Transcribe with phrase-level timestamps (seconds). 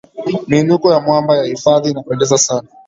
[0.47, 2.67] miinuko ya mwamba ya hifadhi inapendeza sana